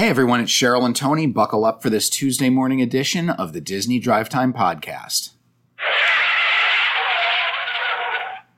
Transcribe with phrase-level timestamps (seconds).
[0.00, 1.26] Hey everyone, it's Cheryl and Tony.
[1.26, 5.32] Buckle up for this Tuesday morning edition of the Disney Drive Time Podcast.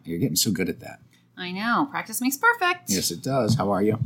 [0.04, 1.00] You're getting so good at that.
[1.36, 1.88] I know.
[1.90, 2.90] Practice makes perfect.
[2.90, 3.56] Yes, it does.
[3.56, 3.98] How are you?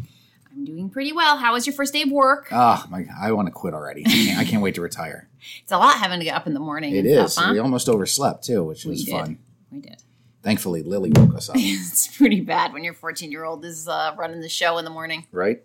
[0.50, 1.36] I'm doing pretty well.
[1.36, 2.48] How was your first day of work?
[2.52, 4.06] Ah, my, I want to quit already.
[4.06, 5.28] I can't, I can't wait to retire.
[5.62, 6.96] It's a lot having to get up in the morning.
[6.96, 7.34] It is.
[7.34, 7.52] Stuff, huh?
[7.52, 9.10] We almost overslept too, which We was did.
[9.10, 9.38] fun.
[9.70, 10.02] We did.
[10.42, 11.56] Thankfully, Lily woke us up.
[11.58, 14.90] it's pretty bad when your 14 year old is uh, running the show in the
[14.90, 15.26] morning.
[15.32, 15.62] right?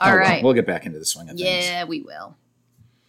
[0.00, 0.42] All Oh, well.
[0.42, 1.66] We'll get back into the swing of things.
[1.66, 2.36] Yeah, we will.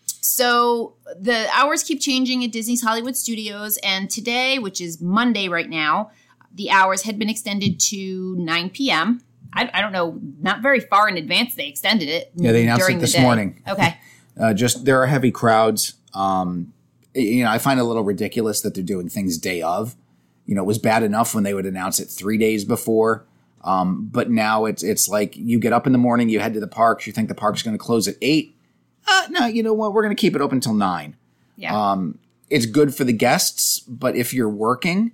[0.05, 5.69] So the hours keep changing at Disney's Hollywood Studios, and today, which is Monday right
[5.69, 6.11] now,
[6.53, 9.21] the hours had been extended to 9 p.m.
[9.53, 12.31] I, I don't know, not very far in advance they extended it.
[12.35, 13.61] Yeah, they announced it this morning.
[13.67, 13.97] Okay.
[14.39, 15.95] Uh, just there are heavy crowds.
[16.13, 16.73] Um,
[17.13, 19.93] you know, I find it a little ridiculous that they're doing things day of.
[20.45, 23.25] You know, it was bad enough when they would announce it three days before,
[23.63, 26.59] um, but now it's it's like you get up in the morning, you head to
[26.59, 28.55] the parks, you think the park's going to close at eight.
[29.07, 29.93] Uh, no, you know what?
[29.93, 31.15] We're going to keep it open until nine.
[31.55, 31.75] Yeah.
[31.75, 35.11] Um, it's good for the guests, but if you're working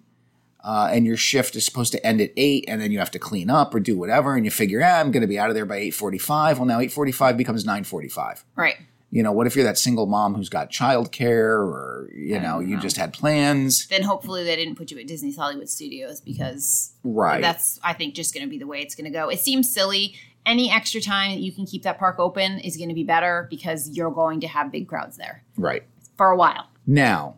[0.63, 3.19] uh, and your shift is supposed to end at eight, and then you have to
[3.19, 5.55] clean up or do whatever, and you figure, ah, I'm going to be out of
[5.55, 6.57] there by eight forty-five.
[6.57, 8.43] Well, now eight forty-five becomes nine forty-five.
[8.55, 8.75] right.
[9.09, 12.77] You know, what if you're that single mom who's got childcare, or you know, you
[12.77, 17.41] just had plans, Then hopefully they didn't put you at Disney's Hollywood Studios because right?
[17.41, 19.29] that's I think just going to be the way it's going to go.
[19.29, 20.15] It seems silly.
[20.45, 23.47] Any extra time that you can keep that park open is going to be better
[23.49, 25.83] because you're going to have big crowds there right.
[26.15, 26.69] for a while.
[26.85, 27.37] Now,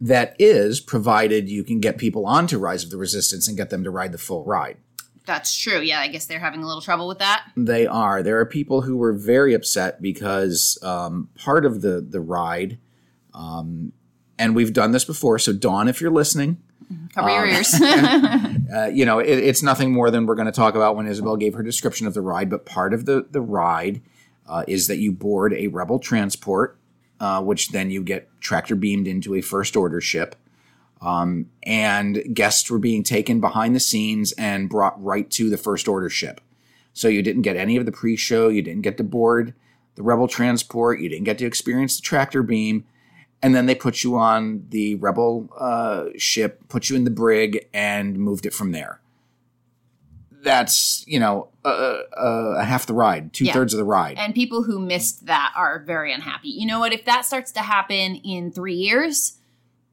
[0.00, 3.82] that is provided you can get people onto Rise of the Resistance and get them
[3.84, 4.76] to ride the full ride.
[5.26, 5.80] That's true.
[5.80, 7.46] Yeah, I guess they're having a little trouble with that.
[7.56, 8.22] They are.
[8.22, 12.78] There are people who were very upset because um, part of the the ride,
[13.32, 13.92] um,
[14.38, 15.38] and we've done this before.
[15.38, 16.58] So Dawn, if you're listening,
[17.14, 17.74] Cover your ears.
[18.74, 21.36] uh, you know it, it's nothing more than we're going to talk about when Isabel
[21.36, 22.50] gave her description of the ride.
[22.50, 24.02] But part of the the ride
[24.48, 26.78] uh, is that you board a Rebel transport,
[27.20, 30.36] uh, which then you get tractor beamed into a First Order ship.
[31.04, 35.86] Um, and guests were being taken behind the scenes and brought right to the First
[35.86, 36.40] Order ship.
[36.94, 38.48] So you didn't get any of the pre-show.
[38.48, 39.52] You didn't get to board
[39.96, 41.00] the Rebel transport.
[41.00, 42.84] You didn't get to experience the tractor beam.
[43.42, 47.68] And then they put you on the Rebel uh, ship, put you in the brig,
[47.74, 49.00] and moved it from there.
[50.42, 51.68] That's you know a
[52.16, 54.18] uh, half the ride, two thirds of the ride.
[54.18, 56.50] and people who missed that are very unhappy.
[56.50, 56.92] You know what?
[56.92, 59.38] If that starts to happen in three years,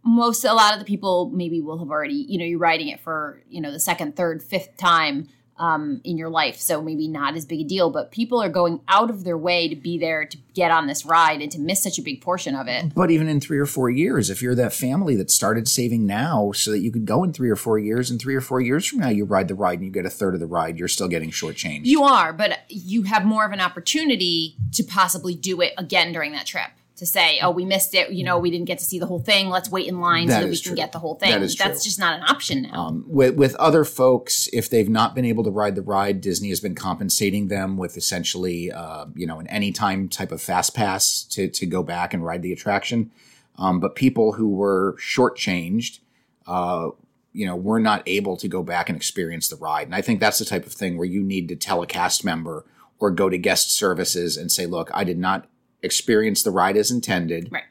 [0.04, 3.00] most a lot of the people maybe will have already you know you're riding it
[3.00, 5.28] for you know the second, third, fifth time
[5.62, 7.92] um, in your life, so maybe not as big a deal.
[7.92, 11.06] But people are going out of their way to be there to get on this
[11.06, 12.94] ride and to miss such a big portion of it.
[12.96, 16.52] But even in three or four years, if you're that family that started saving now
[16.52, 18.88] so that you could go in three or four years, and three or four years
[18.88, 20.88] from now you ride the ride and you get a third of the ride, you're
[20.88, 21.86] still getting shortchanged.
[21.86, 26.32] You are, but you have more of an opportunity to possibly do it again during
[26.32, 26.72] that trip.
[27.02, 28.12] To say, oh, we missed it.
[28.12, 29.50] You know, we didn't get to see the whole thing.
[29.50, 31.32] Let's wait in line That so that we is can get the whole thing.
[31.32, 31.90] That is That's true.
[31.90, 32.90] just not an option now.
[32.90, 36.50] Um, with, with other folks, if they've not been able to ride the ride, Disney
[36.50, 41.24] has been compensating them with essentially, uh, you know, an anytime type of fast pass
[41.32, 43.10] to to go back and ride the attraction.
[43.58, 46.02] Um, but people who were shortchanged,
[46.46, 46.90] uh,
[47.34, 49.88] you know, were not able to go back and experience the ride.
[49.88, 52.24] And I think that's the type of thing where you need to tell a cast
[52.24, 52.64] member
[53.00, 55.48] or go to guest services and say, "Look, I did not
[55.84, 57.64] experience the ride as intended, Right.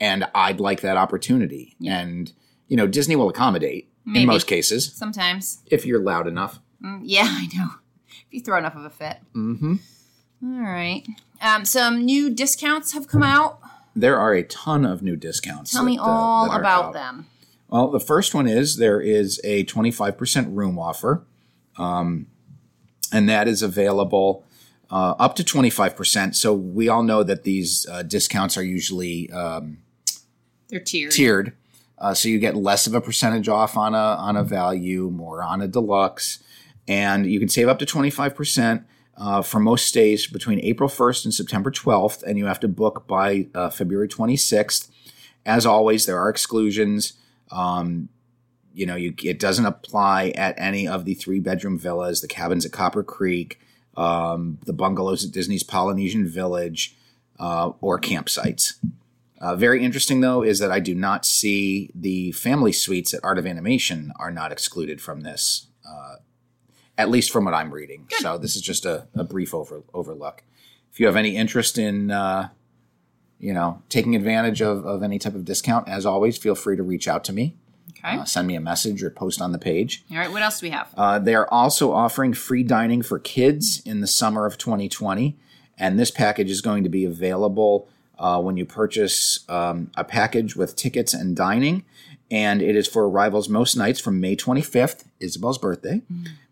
[0.00, 2.32] and I'd like that opportunity." And
[2.68, 5.58] you know, Disney will accommodate in most cases Sometimes.
[5.66, 6.58] if you're loud enough.
[6.82, 7.68] Mm, yeah, I know.
[8.08, 9.18] If you throw enough of a fit.
[9.34, 9.74] Mm-hmm.
[10.44, 11.06] All right.
[11.40, 13.60] Um, some new discounts have come out.
[13.94, 15.70] There are a ton of new discounts.
[15.72, 16.92] Tell me that, uh, all that about out.
[16.94, 17.26] them.
[17.68, 21.24] Well, the first one is there is a 25% room offer,
[21.78, 22.26] um,
[23.12, 24.44] and that is available
[24.92, 26.34] uh, up to 25%.
[26.34, 29.78] So we all know that these uh, discounts are usually um,
[30.68, 31.10] They're tiered.
[31.12, 31.52] tiered.
[31.98, 35.42] Uh, so you get less of a percentage off on a on a value, more
[35.42, 36.42] on a deluxe,
[36.88, 38.82] and you can save up to twenty five percent
[39.16, 43.06] uh, for most stays between April first and September twelfth, and you have to book
[43.06, 44.90] by uh, February twenty sixth.
[45.46, 47.12] As always, there are exclusions.
[47.52, 48.08] Um,
[48.74, 52.66] you know, you, it doesn't apply at any of the three bedroom villas, the cabins
[52.66, 53.60] at Copper Creek,
[53.96, 56.96] um, the bungalows at Disney's Polynesian Village,
[57.38, 58.74] uh, or campsites.
[59.40, 63.38] Uh, very interesting, though, is that I do not see the family suites at Art
[63.38, 66.16] of Animation are not excluded from this, uh,
[66.96, 68.06] at least from what I'm reading.
[68.20, 70.44] So this is just a, a brief over, overlook.
[70.92, 72.50] If you have any interest in, uh,
[73.40, 76.82] you know, taking advantage of, of any type of discount, as always, feel free to
[76.84, 77.56] reach out to me.
[77.90, 78.16] Okay.
[78.18, 80.04] Uh, send me a message or post on the page.
[80.10, 80.30] All right.
[80.30, 80.88] What else do we have?
[80.96, 85.36] Uh, they are also offering free dining for kids in the summer of 2020.
[85.78, 87.88] and this package is going to be available
[88.18, 91.84] uh, when you purchase um, a package with tickets and dining.
[92.30, 96.00] And it is for arrivals most nights from May 25th, Isabel's birthday,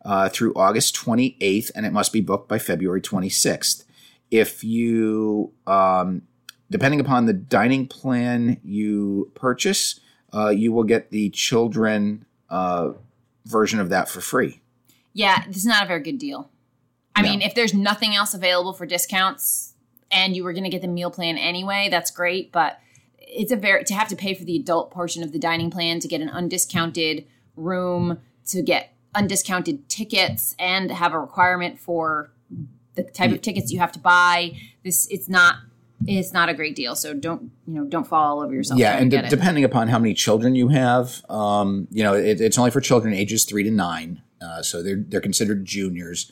[0.05, 3.85] uh, through August 28th, and it must be booked by February 26th.
[4.31, 6.23] If you, um,
[6.71, 10.01] depending upon the dining plan you purchase,
[10.35, 12.91] uh, you will get the children uh,
[13.47, 14.61] version of that for free.
[15.13, 16.51] Yeah, this is not a very good deal.
[17.17, 17.31] I No.
[17.31, 19.75] mean, if there's nothing else available for discounts
[20.11, 22.53] and you were going to get the meal plan anyway, that's great.
[22.53, 22.79] But
[23.19, 26.01] it's a very to have to pay for the adult portion of the dining plan
[26.01, 27.27] to get an undiscounted
[27.57, 32.31] room, to get undiscounted tickets, and have a requirement for
[32.95, 34.57] the type of tickets you have to buy.
[34.85, 35.57] This it's not
[36.07, 36.95] it's not a great deal.
[36.97, 38.79] So don't you know don't fall all over yourself.
[38.81, 39.37] yeah, and to de- get it.
[39.37, 43.13] depending upon how many children you have, um, you know, it, it's only for children
[43.15, 46.31] ages three to nine, uh, so they're they're considered juniors.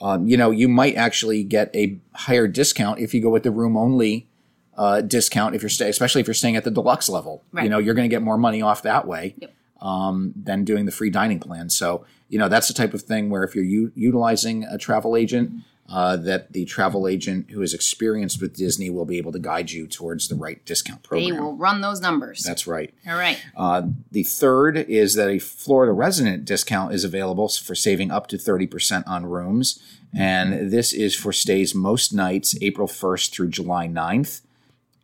[0.00, 3.50] Um, you know, you might actually get a higher discount if you go with the
[3.50, 4.28] room only
[4.76, 7.42] uh, discount if you're staying, especially if you're staying at the deluxe level.
[7.60, 9.52] You know, you're going to get more money off that way Yep.
[9.80, 11.68] um, than doing the free dining plan.
[11.68, 15.16] So, you know, that's the type of thing where if you're u- utilizing a travel
[15.16, 15.50] agent,
[15.88, 19.70] uh, that the travel agent who is experienced with Disney will be able to guide
[19.70, 21.30] you towards the right discount program.
[21.30, 22.42] they will run those numbers.
[22.42, 22.92] That's right.
[23.08, 23.42] all right.
[23.56, 28.36] Uh, the third is that a Florida resident discount is available for saving up to
[28.36, 29.82] 30% on rooms.
[30.14, 34.42] And this is for stays most nights, April 1st through July 9th.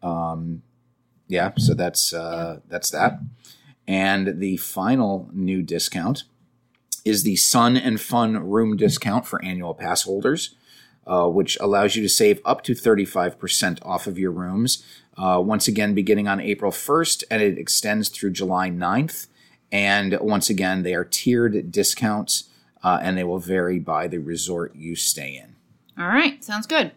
[0.03, 0.63] Um,
[1.29, 3.21] yeah, so that's uh, that's that.
[3.87, 6.25] And the final new discount
[7.05, 10.55] is the Sun and Fun room discount for annual pass holders,
[11.07, 14.85] uh, which allows you to save up to 35% off of your rooms.
[15.17, 19.29] Uh, once again, beginning on April 1st, and it extends through July 9th.
[19.71, 22.45] And once again, they are tiered discounts,
[22.83, 25.57] uh, and they will vary by the resort you stay in.
[26.03, 26.43] All right.
[26.43, 26.93] Sounds good.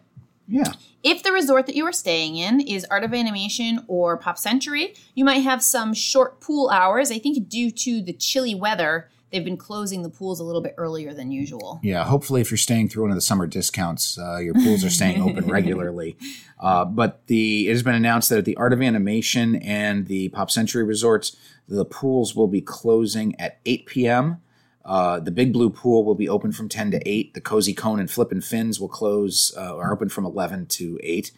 [0.48, 0.72] Yeah.
[1.02, 4.94] If the resort that you are staying in is Art of Animation or Pop Century,
[5.14, 7.10] you might have some short pool hours.
[7.10, 10.74] I think due to the chilly weather, they've been closing the pools a little bit
[10.78, 11.80] earlier than usual.
[11.82, 14.90] Yeah, hopefully, if you're staying through one of the summer discounts, uh, your pools are
[14.90, 16.16] staying open regularly.
[16.58, 20.28] Uh, but the it has been announced that at the Art of Animation and the
[20.30, 21.36] Pop Century resorts,
[21.68, 24.40] the pools will be closing at 8 p.m.
[24.84, 27.34] Uh, the Big Blue Pool will be open from 10 to 8.
[27.34, 31.30] The Cozy Cone and Flippin' Fins will close uh, are open from 11 to 8.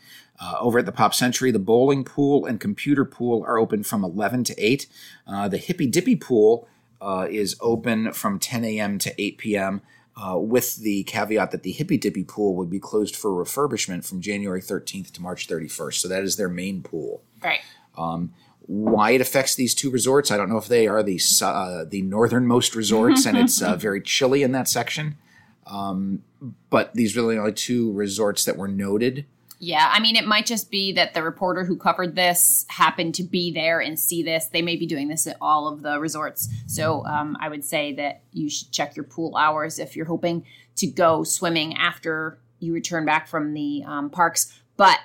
[0.43, 4.05] Uh, over at the Pop Century, the bowling pool and computer pool are open from
[4.05, 4.87] 11 to 8.
[5.27, 6.69] Uh, the Hippy Dippy Pool
[7.01, 8.99] uh, is open from 10 a.m.
[8.99, 9.83] to 8 p.m.
[10.17, 14.21] Uh, with the caveat that the Hippy Dippy pool would be closed for refurbishment from
[14.21, 15.95] January 13th to March 31st.
[15.95, 17.23] So that is their main pool.
[17.43, 17.61] Right.
[18.67, 22.03] Why it affects these two resorts, I don't know if they are the uh, the
[22.03, 25.17] northernmost resorts and it's uh, very chilly in that section.
[25.67, 26.23] Um,
[26.69, 29.27] but these really only two resorts that were noted.
[29.63, 33.23] Yeah, I mean, it might just be that the reporter who covered this happened to
[33.23, 34.47] be there and see this.
[34.47, 36.49] They may be doing this at all of the resorts.
[36.67, 40.47] So um, I would say that you should check your pool hours if you're hoping
[40.77, 44.59] to go swimming after you return back from the um, parks.
[44.79, 44.99] But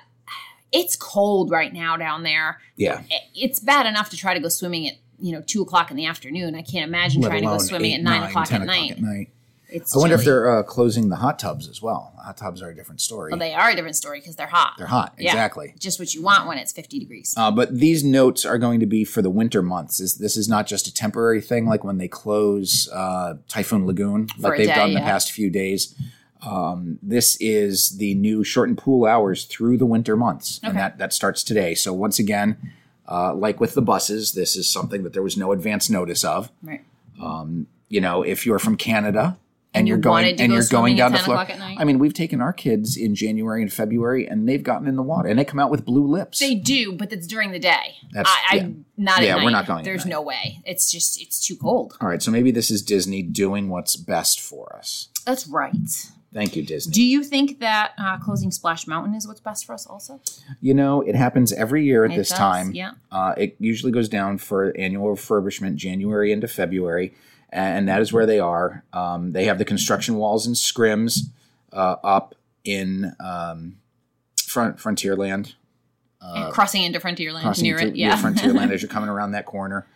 [0.72, 2.58] it's cold right now down there.
[2.76, 3.02] Yeah.
[3.34, 6.06] It's bad enough to try to go swimming at you know two o'clock in the
[6.06, 6.54] afternoon.
[6.54, 8.66] I can't imagine Let trying to go swimming eight, at nine, nine, o'clock 10 at
[8.66, 8.90] night.
[8.92, 9.30] at night.
[9.68, 12.12] It's I wonder if they're uh, closing the hot tubs as well.
[12.24, 13.32] Hot tubs are a different story.
[13.32, 14.74] Well, they are a different story because they're hot.
[14.78, 15.30] They're hot, Yeah.
[15.32, 15.74] exactly.
[15.78, 17.34] Just what you want when it's fifty degrees.
[17.36, 19.98] Uh, but these notes are going to be for the winter months.
[19.98, 24.28] This, this is not just a temporary thing, like when they close uh, Typhoon Lagoon,
[24.28, 25.94] For like they've day, done the past few days.
[26.42, 31.12] Um, this is the new shortened pool hours through the winter months, and that that
[31.12, 31.74] starts today.
[31.74, 32.56] So once again,
[33.08, 36.50] uh, like with the buses, this is something that there was no advance notice of.
[36.62, 36.84] right.
[37.88, 39.38] You know, if you're from Canada.
[39.74, 41.42] And, you're going and go you're going down to 10 Florida.
[41.42, 41.76] o'clock at night?
[41.78, 45.02] I mean, we've taken our kids in January and February, and they've gotten in the
[45.02, 46.38] water, and they come out with blue lips.
[46.38, 47.96] They do, but it's during the day.
[48.12, 48.68] That's- I, I yeah.
[48.96, 50.60] not Yeah, at we're not going There's no way.
[50.64, 51.94] It's just it's too cold.
[52.00, 55.08] All right, so maybe this is Disney doing what's best for us.
[55.26, 55.74] That's right.
[56.32, 56.92] Thank you, Disney.
[56.92, 59.86] Do you think that uh, closing Splash Mountain is what's best for us?
[59.86, 60.20] Also,
[60.60, 62.72] you know, it happens every year at It this does, time.
[62.72, 62.92] yeah.
[63.10, 67.14] Uh, it usually goes down for annual refurbishment January into February,
[67.56, 68.84] and that is where they are.
[68.92, 71.20] Um, they have the construction walls and scrims
[71.72, 72.34] uh, up
[72.64, 73.76] in um,
[74.42, 75.54] front Frontierland.
[76.20, 77.96] And crossing into Frontierland Uh, crossing near through it.
[77.96, 79.86] Yeah, Frontierland as you're coming around that corner.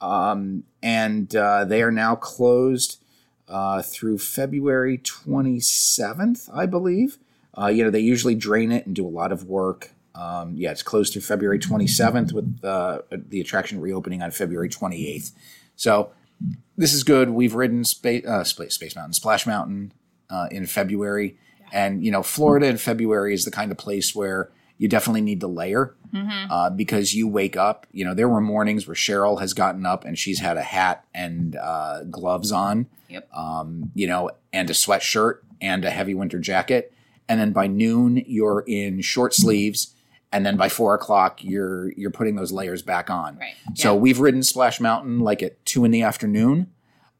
[0.00, 3.02] Um, and uh, they are now closed
[3.48, 7.18] uh, through February 27th, I believe.
[7.56, 9.90] Uh, you know, they usually drain it and do a lot of work.
[10.14, 15.32] Um, yeah, it's closed through February 27th with uh, the attraction reopening on February 28th.
[15.74, 16.10] So
[16.76, 17.30] this is good.
[17.30, 19.92] We've ridden Space, uh, Space, Space Mountain, Splash Mountain
[20.30, 21.36] uh, in February,
[21.72, 25.40] And you know, Florida in February is the kind of place where you definitely need
[25.40, 26.50] to layer Mm-hmm.
[26.50, 27.86] uh, because you wake up.
[27.92, 31.04] You know, there were mornings where Cheryl has gotten up and she's had a hat
[31.12, 33.28] and uh, gloves on, Yep.
[33.34, 36.94] um, you know, and a sweatshirt and a heavy winter jacket.
[37.28, 39.94] And then by noon, you're in short sleeves.
[40.32, 43.38] And then by four o'clock, you're you're putting those layers back on.
[43.38, 43.54] Right.
[43.74, 43.98] So Yeah.
[44.00, 46.70] we've ridden Splash Mountain like at two in the afternoon.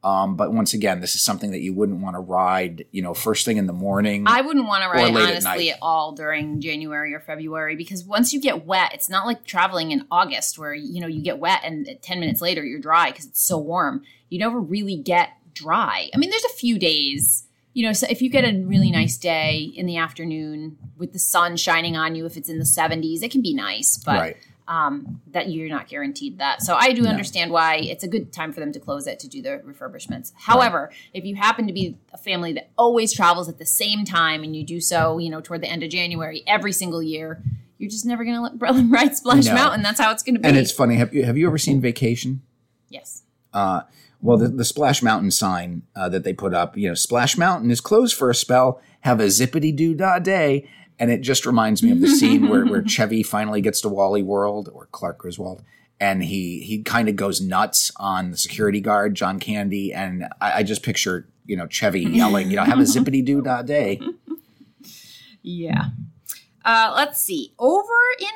[0.01, 3.13] Um, but once again, this is something that you wouldn't want to ride, you know,
[3.13, 4.23] first thing in the morning.
[4.27, 5.73] I wouldn't want to ride at honestly night.
[5.73, 9.91] at all during January or February because once you get wet, it's not like traveling
[9.91, 13.25] in August where you know you get wet and 10 minutes later you're dry because
[13.25, 14.03] it's so warm.
[14.29, 16.09] You never really get dry.
[16.13, 19.17] I mean, there's a few days, you know, so if you get a really nice
[19.17, 23.21] day in the afternoon with the sun shining on you if it's in the 70s,
[23.21, 24.37] it can be nice, but right.
[24.67, 26.63] um, that you're not guaranteed that.
[26.63, 29.27] So I do understand why it's a good time for them to close it to
[29.27, 30.31] do the refurbishments.
[30.35, 34.43] However, if you happen to be a family that always travels at the same time
[34.43, 37.41] and you do so, you know, toward the end of January every single year,
[37.77, 39.53] you're just never going to let Brother ride Splash No.
[39.53, 39.83] Mountain.
[39.83, 40.47] That's how it's going to be.
[40.47, 40.95] And it's funny.
[40.95, 42.41] Have you have you ever seen Vacation?
[42.89, 43.23] yes.
[43.51, 43.81] Uh,
[44.21, 47.71] well, the, the Splash Mountain sign uh, that they put up, you know, Splash Mountain
[47.71, 48.81] is closed for a spell.
[49.01, 50.69] Have a zippity doo dah day.
[50.97, 54.21] And it just reminds me of the scene where, where Chevy finally gets to Wally
[54.21, 55.63] World or Clark Griswold.
[56.01, 59.93] And he, he kind of goes nuts on the security guard, John Candy.
[59.93, 63.41] And I, I just picture, you know, Chevy yelling, you know, have a zippity doo
[63.41, 64.01] dah day.
[65.41, 65.85] Yeah.
[66.65, 67.53] Uh, let's see.
[67.57, 68.27] Over in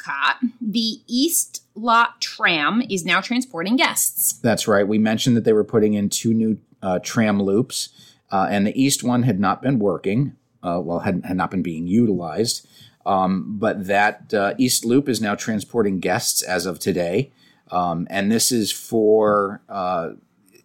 [0.00, 4.32] Epcot, the East Lot Tram is now transporting guests.
[4.34, 4.86] That's right.
[4.86, 7.90] We mentioned that they were putting in two new uh, tram loops,
[8.30, 10.36] uh, and the east one had not been working.
[10.62, 12.66] Uh, well, had, had not been being utilized.
[13.06, 17.32] Um, but that uh, east loop is now transporting guests as of today.
[17.70, 20.10] Um, and this is for uh,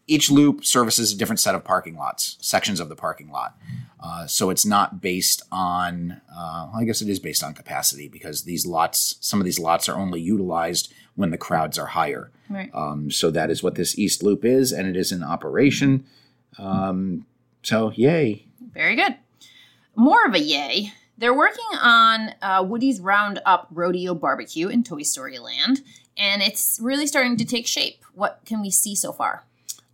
[0.05, 3.57] each loop services a different set of parking lots, sections of the parking lot.
[4.05, 8.43] Uh, so it's not based on, uh, I guess it is based on capacity because
[8.43, 12.29] these lots, some of these lots are only utilized when the crowds are higher.
[12.47, 12.69] Right.
[12.71, 16.05] Um, so that is what this East Loop is, and it is in operation.
[16.59, 17.25] Um,
[17.63, 18.45] so yay!
[18.73, 19.15] Very good.
[19.95, 20.91] More of a yay.
[21.17, 25.81] They're working on uh, Woody's Roundup Rodeo Barbecue in Toy Story Land,
[26.15, 28.03] and it's really starting to take shape.
[28.13, 29.45] What can we see so far?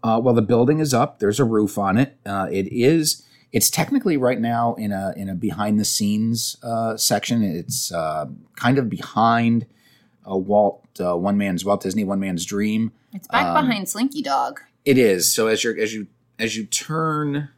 [0.04, 1.20] Uh, well, the building is up.
[1.20, 2.18] There's a roof on it.
[2.26, 3.24] Uh, it is.
[3.52, 7.44] It's technically right now in a in a behind the scenes uh, section.
[7.44, 9.66] It's uh, kind of behind
[10.24, 12.92] a Walt uh, one man's Walt Disney one man's dream.
[13.14, 14.62] It's back Um, behind Slinky Dog.
[14.86, 15.32] It is.
[15.34, 16.08] So as you as you
[16.40, 17.50] as you turn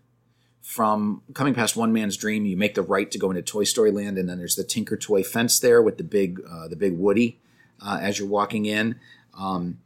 [0.62, 3.92] from coming past One Man's Dream, you make the right to go into Toy Story
[3.92, 6.98] Land, and then there's the Tinker Toy fence there with the big uh, the big
[6.98, 7.40] Woody
[7.80, 8.96] uh, as you're walking in.
[9.38, 9.78] Um,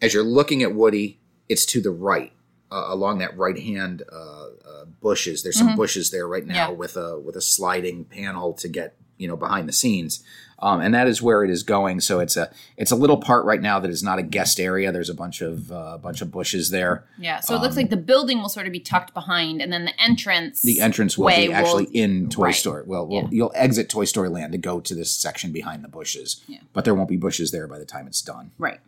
[0.00, 2.32] as you're looking at Woody, it's to the right
[2.70, 4.47] uh, along that right hand uh,
[4.80, 5.42] uh, bushes.
[5.42, 6.70] There's some bushes there right now Yeah.
[6.70, 10.22] with a with a sliding panel to get you know behind the scenes.
[10.60, 12.00] Um, and that is where it is going.
[12.00, 14.90] So it's a it's a little part right now that is not a guest area.
[14.90, 17.04] There's a bunch of uh, bunch of bushes there.
[17.16, 19.84] Yeah, so it looks like the building will sort of be tucked behind, and then
[19.84, 20.64] the entrance.
[20.64, 22.54] Um, the entrance will be actually will- in Toy right.
[22.56, 22.82] Story.
[22.86, 23.28] Well, well Yeah.
[23.30, 26.40] you'll exit Toy Story Land to go to this section behind the bushes.
[26.48, 26.58] Yeah.
[26.72, 28.50] But there won't be bushes there by the time it's done.
[28.58, 28.80] Right.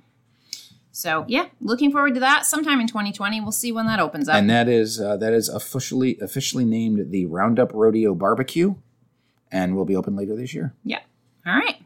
[0.93, 2.47] So yeah, looking forward to that.
[2.47, 4.35] Sometime in 2020, we'll see when that opens up.
[4.37, 8.75] And that is uh, that is officially officially named the Roundup Rodeo Barbecue,
[9.53, 10.75] and will be open later this year.
[10.85, 11.01] yeah.
[11.47, 11.77] All right.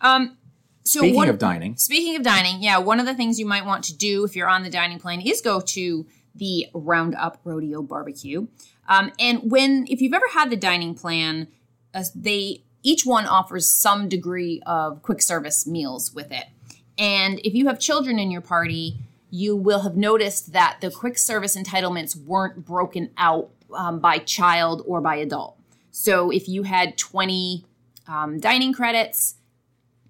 [0.00, 0.36] Um,
[0.84, 3.64] so Speaking one- of dining, Speaking of dining, yeah, one of the things you might
[3.66, 7.82] want to do if you're on the dining plan is go to the Roundup Rodeo
[7.82, 8.46] Barbecue.
[8.88, 11.48] Um, and when, if you've ever had the dining plan,
[11.94, 16.46] uh, they each one offers some degree of quick service meals with it.
[16.98, 18.96] And if you have children in your party,
[19.30, 24.82] you will have noticed that the quick service entitlements weren't broken out um, by child
[24.86, 25.56] or by adult.
[25.90, 27.64] So if you had 20
[28.06, 29.36] um, dining credits,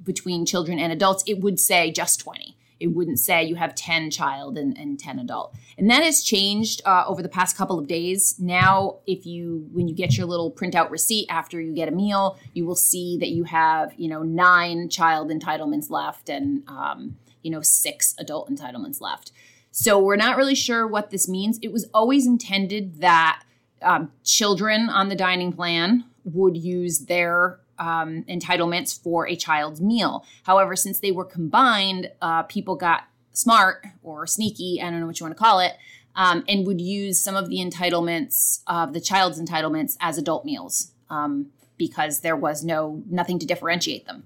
[0.04, 2.56] between children and adults, it would say just 20.
[2.82, 5.54] It wouldn't say you have 10 child and, and 10 adult.
[5.78, 8.34] And that has changed uh, over the past couple of days.
[8.40, 12.38] Now, if you, when you get your little printout receipt after you get a meal,
[12.54, 17.50] you will see that you have, you know, nine child entitlements left and, um, you
[17.50, 19.30] know, six adult entitlements left.
[19.70, 21.58] So we're not really sure what this means.
[21.62, 23.42] It was always intended that
[23.80, 30.24] um, children on the dining plan would use their um, entitlements for a child's meal.
[30.44, 35.18] However, since they were combined, uh, people got smart or sneaky, I don't know what
[35.18, 35.72] you want to call it,
[36.14, 40.92] um, and would use some of the entitlements of the child's entitlements as adult meals
[41.10, 41.46] um,
[41.76, 44.24] because there was no nothing to differentiate them.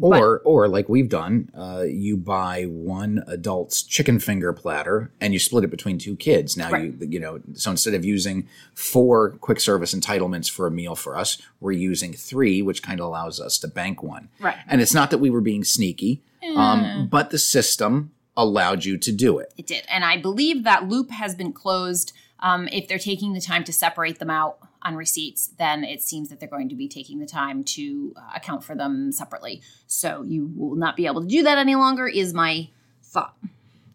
[0.00, 5.38] Or, or like we've done, uh, you buy one adult's chicken finger platter and you
[5.38, 6.56] split it between two kids.
[6.56, 6.94] Now Right.
[7.00, 11.16] you, you know, so instead of using four quick service entitlements for a meal for
[11.16, 14.28] us, we're using three, which kind of allows us to bank one.
[14.40, 14.56] Right.
[14.68, 16.22] And it's not that we were being sneaky,
[16.56, 19.52] um, but the system allowed you to do it.
[19.56, 19.84] It did.
[19.88, 22.12] And I believe that loop has been closed.
[22.40, 26.28] Um, if they're taking the time to separate them out on receipts, then it seems
[26.28, 29.62] that they're going to be taking the time to uh, account for them separately.
[29.86, 32.68] So you will not be able to do that any longer, is my
[33.02, 33.34] thought.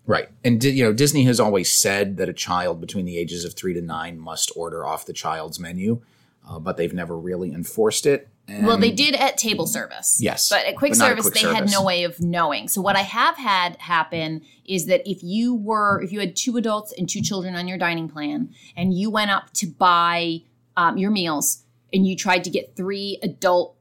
[0.06, 0.30] Right.
[0.44, 3.74] And you know, Disney has always said that a child between the ages of 3
[3.76, 6.02] to 9 must order off the child's menu,
[6.50, 8.28] uh, but they've never really enforced it.
[8.48, 10.20] And Well, they did at table service.
[10.20, 12.68] Yes, But at quick but service, quick they had no way of knowing.
[12.68, 16.58] So what I have had happen is that if you were, if you had two
[16.58, 20.42] adults and two children on your dining plan, and you went up to buy
[20.78, 21.64] um, your meals,
[21.94, 23.76] and you tried to get three adult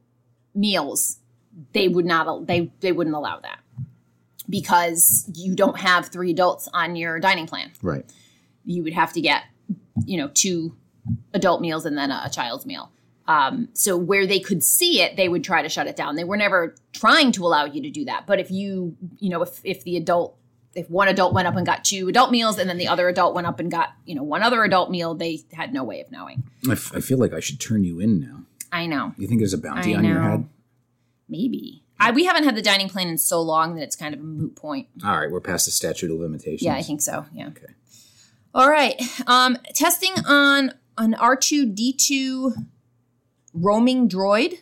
[0.53, 1.19] meals,
[1.73, 2.47] they would not.
[2.47, 3.59] They they wouldn't allow that
[4.49, 8.05] because you don't have three adults on your dining plan Right.
[8.65, 9.43] you would have to get
[10.05, 10.75] you know two
[11.33, 12.91] adult meals and then a, a child's meal
[13.27, 16.23] um, so where they could see it they would try to shut it down they
[16.23, 19.61] were never trying to allow you to do that but if you you know if
[19.63, 20.35] if the adult
[20.73, 23.35] if one adult went up and got two adult meals and then the other adult
[23.35, 26.11] went up and got you know one other adult meal they had no way of
[26.11, 28.43] knowing I, f- I feel like I should turn you in now.
[28.71, 30.47] i know You think there's a bounty I on your head?
[31.27, 34.19] maybe I, we haven't had the dining plan in so long that it's kind of
[34.21, 36.63] a moot point All right, we're past the statute of limitations.
[36.63, 37.25] Yeah, I think so.
[37.31, 37.49] Yeah.
[37.49, 37.67] Okay.
[38.55, 38.99] All right.
[39.27, 42.53] Um, testing on an R two D two
[43.53, 44.55] roaming droid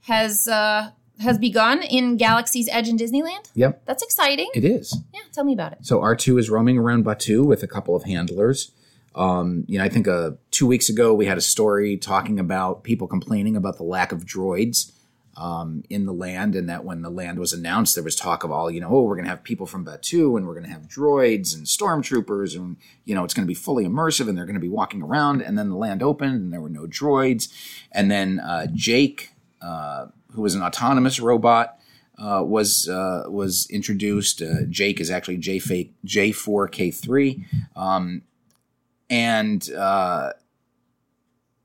[0.00, 0.90] has uh,
[1.20, 3.50] has begun in Galaxy's Edge in Disneyland.
[3.54, 4.48] Yep, That's exciting.
[4.54, 4.96] it is.
[5.14, 5.78] yeah, tell me about it.
[5.82, 8.72] So R2 is roaming around Batuu with a couple of handlers.
[9.14, 12.84] Um, you know, I think uh, two weeks ago we had a story talking about
[12.84, 14.92] people complaining about the lack of droids
[15.36, 18.50] um, in the land, and that when the land was announced, there was talk of
[18.50, 20.70] all, you know, oh, we're going to have people from Batuu, and we're going to
[20.70, 24.44] have droids and stormtroopers, and you know, it's going to be fully immersive, and they're
[24.44, 25.40] going to be walking around.
[25.40, 27.48] And then the land opened, and there were no droids.
[27.92, 29.30] And then uh, Jake,
[30.32, 31.78] who was an autonomous robot,
[32.18, 34.42] uh, was uh, was introduced.
[34.42, 35.60] Uh, Jake is actually J
[36.04, 38.22] J four K three, um,
[39.08, 40.32] and uh,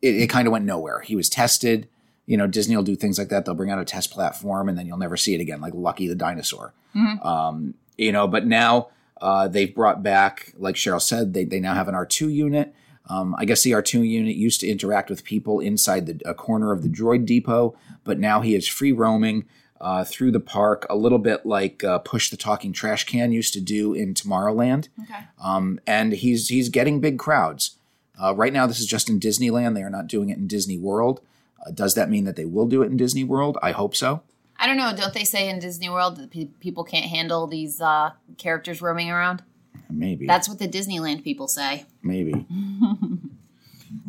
[0.02, 1.02] it, it kind of went nowhere.
[1.02, 1.88] He was tested.
[2.26, 3.46] You know, Disney will do things like that.
[3.46, 6.08] They'll bring out a test platform, and then you'll never see it again, like Lucky
[6.08, 6.74] the dinosaur.
[7.22, 8.89] Um, you know, but now
[9.22, 12.74] uh, they've brought back, like Cheryl said, they they now have an R two unit.
[13.08, 16.72] Um, I guess the R2 unit used to interact with people inside the a corner
[16.72, 19.46] of the droid depot, but now he is free roaming
[19.80, 23.54] uh, through the park, a little bit like uh, Push the Talking Trash Can used
[23.54, 24.88] to do in Tomorrowland.
[25.04, 25.26] Okay.
[25.44, 27.78] Um, and he's he's getting big crowds.
[28.22, 29.76] Uh, right now, this is just in Disneyland.
[29.76, 31.22] They are not doing it in Disney World.
[31.65, 33.58] Uh, does that mean that they will do it in Disney World?
[33.62, 34.22] I hope so.
[34.58, 34.96] I don't know.
[34.96, 39.12] Don't they say in Disney World that pe- people can't handle these uh, characters roaming
[39.12, 39.44] around?
[39.90, 40.26] Maybe.
[40.28, 41.86] That's what the Disneyland people say.
[42.02, 42.46] maybe.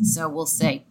[0.02, 0.84] So we'll see.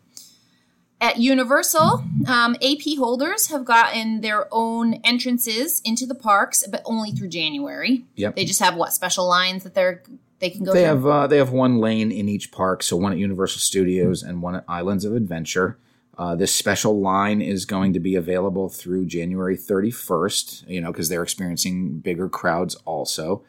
[1.01, 7.11] At Universal, um, AP holders have gotten their own entrances into the parks, but only
[7.11, 8.05] through January.
[8.15, 8.35] Yep.
[8.35, 10.01] They just have what special lines that they're
[10.39, 10.87] they can go They through.
[10.87, 14.41] have uh, they have one lane in each park, so one at Universal Studios and
[14.41, 15.77] one at Islands of Adventure.
[16.17, 20.69] Uh, this special line is going to be available through January 31st.
[20.69, 23.43] You know, because they're experiencing bigger crowds also.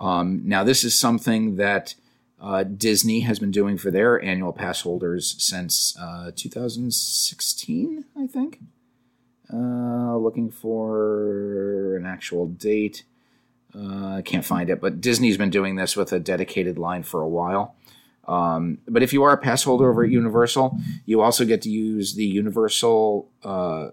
[0.00, 1.94] Um, now, this is something that
[2.40, 8.60] uh, Disney has been doing for their annual pass holders since uh, 2016, I think.
[9.52, 13.04] Uh, looking for an actual date.
[13.74, 17.20] Uh, I can't find it, but Disney's been doing this with a dedicated line for
[17.20, 17.74] a while.
[18.26, 21.70] Um, but if you are a pass holder over at Universal, you also get to
[21.70, 23.90] use the Universal uh,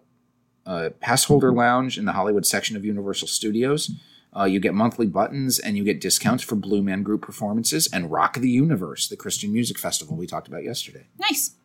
[0.66, 3.92] uh, Pass Holder Lounge in the Hollywood section of Universal Studios.
[4.36, 8.12] Uh, you get monthly buttons and you get discounts for Blue Man Group performances and
[8.12, 11.08] Rock the Universe, the Christian music festival we talked about yesterday.
[11.18, 11.56] nice.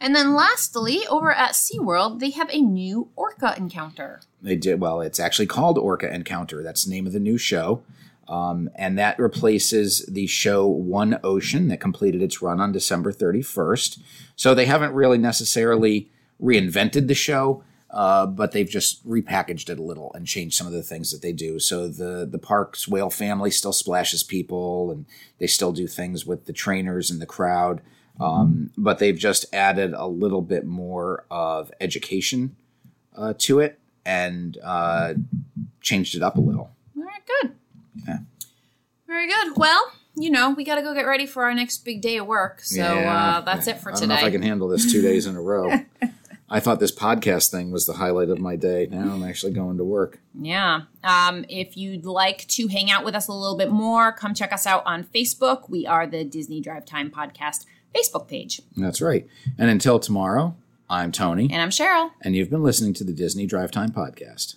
[0.00, 4.20] And then lastly, over at SeaWorld, they have a new orca encounter.
[4.42, 5.00] They did well.
[5.00, 6.62] It's actually called Orca Encounter.
[6.62, 7.82] That's the name of the new show,
[8.28, 13.98] um, and that replaces the show One Ocean that completed its run on December 31st.
[14.36, 16.10] So they haven't really necessarily
[16.42, 17.62] reinvented the show,
[17.94, 21.22] uh, but they've just repackaged it a little and changed some of the things that
[21.22, 21.60] they do.
[21.60, 25.06] So the the park's whale family still splashes people, and
[25.38, 27.82] they still do things with the trainers and the crowd.
[28.18, 32.56] Um, but they've just added a little bit more of education
[33.16, 35.14] uh, to it and uh,
[35.80, 36.70] changed it up a little.
[36.96, 37.54] All right, good.
[38.06, 38.18] Yeah.
[39.06, 39.56] Very good.
[39.56, 42.26] Well, you know, we got to go get ready for our next big day of
[42.26, 42.60] work.
[42.60, 43.94] So uh, that's it for today.
[43.94, 45.70] I don't know if I can handle this two days in a row.
[46.54, 48.86] I thought this podcast thing was the highlight of my day.
[48.88, 50.20] Now I'm actually going to work.
[50.40, 50.82] Yeah.
[51.02, 54.52] Um, if you'd like to hang out with us a little bit more, come check
[54.52, 55.68] us out on Facebook.
[55.68, 58.60] We are the Disney Drive Time Podcast Facebook page.
[58.76, 59.26] That's right.
[59.58, 60.54] And until tomorrow,
[60.88, 62.10] I'm Tony, And I'm Cheryl.
[62.22, 64.54] and you've been listening to the Disney Drive Time Podcast.